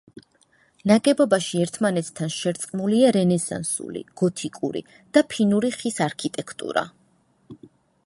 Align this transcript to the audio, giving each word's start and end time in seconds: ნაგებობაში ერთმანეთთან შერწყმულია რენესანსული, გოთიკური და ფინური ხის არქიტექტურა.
ნაგებობაში 0.91 1.61
ერთმანეთთან 1.65 2.33
შერწყმულია 2.37 3.13
რენესანსული, 3.19 4.03
გოთიკური 4.23 4.85
და 5.19 5.27
ფინური 5.35 5.75
ხის 5.79 6.05
არქიტექტურა. 6.11 6.89